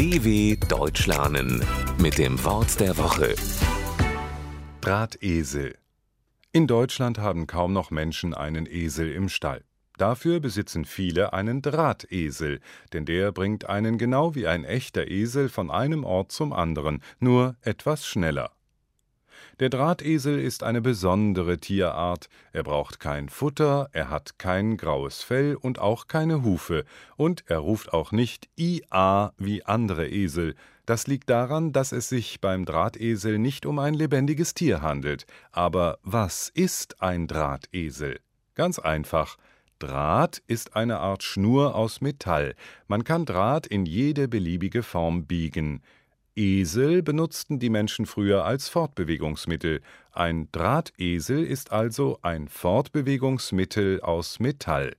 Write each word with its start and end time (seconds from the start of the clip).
DW 0.00 0.56
Deutsch 0.66 1.06
lernen 1.06 1.62
mit 1.98 2.16
dem 2.16 2.42
Wort 2.42 2.80
der 2.80 2.96
Woche. 2.96 3.34
Drahtesel. 4.80 5.76
In 6.52 6.66
Deutschland 6.66 7.18
haben 7.18 7.46
kaum 7.46 7.74
noch 7.74 7.90
Menschen 7.90 8.32
einen 8.32 8.64
Esel 8.64 9.10
im 9.10 9.28
Stall. 9.28 9.62
Dafür 9.98 10.40
besitzen 10.40 10.86
viele 10.86 11.34
einen 11.34 11.60
Drahtesel, 11.60 12.60
denn 12.94 13.04
der 13.04 13.30
bringt 13.30 13.66
einen 13.68 13.98
genau 13.98 14.34
wie 14.34 14.46
ein 14.46 14.64
echter 14.64 15.06
Esel 15.06 15.50
von 15.50 15.70
einem 15.70 16.04
Ort 16.04 16.32
zum 16.32 16.54
anderen, 16.54 17.02
nur 17.18 17.56
etwas 17.60 18.06
schneller. 18.06 18.52
Der 19.60 19.68
Drahtesel 19.68 20.38
ist 20.40 20.62
eine 20.62 20.80
besondere 20.80 21.58
Tierart, 21.58 22.30
er 22.54 22.62
braucht 22.62 22.98
kein 22.98 23.28
Futter, 23.28 23.90
er 23.92 24.08
hat 24.08 24.38
kein 24.38 24.78
graues 24.78 25.22
Fell 25.22 25.54
und 25.54 25.78
auch 25.78 26.06
keine 26.06 26.42
Hufe, 26.42 26.86
und 27.18 27.44
er 27.46 27.58
ruft 27.58 27.92
auch 27.92 28.10
nicht 28.10 28.48
IA 28.56 29.34
wie 29.36 29.62
andere 29.62 30.08
Esel. 30.08 30.54
Das 30.86 31.06
liegt 31.06 31.28
daran, 31.28 31.74
dass 31.74 31.92
es 31.92 32.08
sich 32.08 32.40
beim 32.40 32.64
Drahtesel 32.64 33.38
nicht 33.38 33.66
um 33.66 33.78
ein 33.78 33.92
lebendiges 33.92 34.54
Tier 34.54 34.80
handelt. 34.80 35.26
Aber 35.52 35.98
was 36.02 36.48
ist 36.48 37.02
ein 37.02 37.26
Drahtesel? 37.26 38.18
Ganz 38.54 38.78
einfach. 38.78 39.36
Draht 39.78 40.42
ist 40.46 40.74
eine 40.74 41.00
Art 41.00 41.22
Schnur 41.22 41.74
aus 41.74 42.00
Metall. 42.00 42.54
Man 42.88 43.04
kann 43.04 43.26
Draht 43.26 43.66
in 43.66 43.84
jede 43.84 44.26
beliebige 44.26 44.82
Form 44.82 45.26
biegen. 45.26 45.82
Esel 46.40 47.02
benutzten 47.02 47.58
die 47.58 47.68
Menschen 47.68 48.06
früher 48.06 48.46
als 48.46 48.70
Fortbewegungsmittel. 48.70 49.82
Ein 50.10 50.48
Drahtesel 50.52 51.44
ist 51.44 51.70
also 51.70 52.18
ein 52.22 52.48
Fortbewegungsmittel 52.48 54.00
aus 54.00 54.40
Metall. 54.40 54.96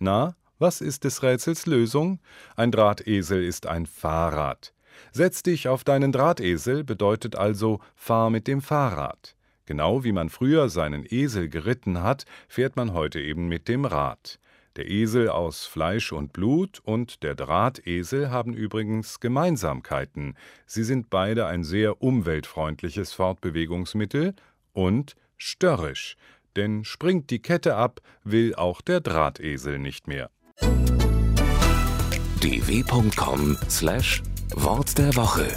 Na, 0.00 0.34
was 0.58 0.80
ist 0.80 1.04
des 1.04 1.22
Rätsels 1.22 1.66
Lösung? 1.66 2.18
Ein 2.56 2.72
Drahtesel 2.72 3.44
ist 3.44 3.68
ein 3.68 3.86
Fahrrad. 3.86 4.74
Setz 5.12 5.44
dich 5.44 5.68
auf 5.68 5.84
deinen 5.84 6.10
Drahtesel 6.10 6.82
bedeutet 6.82 7.36
also 7.36 7.78
fahr 7.94 8.28
mit 8.28 8.48
dem 8.48 8.60
Fahrrad. 8.60 9.36
Genau 9.66 10.02
wie 10.02 10.10
man 10.10 10.28
früher 10.28 10.68
seinen 10.68 11.06
Esel 11.08 11.48
geritten 11.48 12.02
hat, 12.02 12.24
fährt 12.48 12.74
man 12.74 12.94
heute 12.94 13.20
eben 13.20 13.46
mit 13.46 13.68
dem 13.68 13.84
Rad. 13.84 14.40
Der 14.76 14.88
Esel 14.88 15.28
aus 15.28 15.66
Fleisch 15.66 16.12
und 16.12 16.32
Blut 16.32 16.78
und 16.84 17.24
der 17.24 17.34
Drahtesel 17.34 18.30
haben 18.30 18.54
übrigens 18.54 19.18
Gemeinsamkeiten. 19.18 20.36
Sie 20.64 20.84
sind 20.84 21.10
beide 21.10 21.46
ein 21.46 21.64
sehr 21.64 22.00
umweltfreundliches 22.00 23.12
Fortbewegungsmittel 23.12 24.36
und 24.72 25.16
störrisch, 25.36 26.16
denn 26.56 26.84
springt 26.84 27.30
die 27.30 27.42
Kette 27.42 27.74
ab, 27.74 28.00
will 28.22 28.54
auch 28.54 28.80
der 28.80 29.00
Drahtesel 29.00 29.80
nicht 29.80 30.06
mehr. 30.06 30.30
dw.com/wort 32.40 34.98
der 34.98 35.16
Woche 35.16 35.48